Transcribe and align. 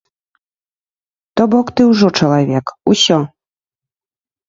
То 1.35 1.43
бок 1.53 1.67
ты 1.75 1.81
ўжо 1.91 2.07
чалавек, 2.19 2.77
усё! 2.95 3.17